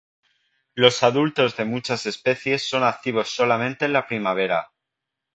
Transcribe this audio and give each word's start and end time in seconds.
Los 0.73 1.03
adultos 1.03 1.55
de 1.57 1.63
muchas 1.65 2.07
especies 2.07 2.63
son 2.67 2.83
activos 2.83 3.29
solamente 3.29 3.85
en 3.85 3.93
la 3.93 4.07
primavera. 4.07 4.71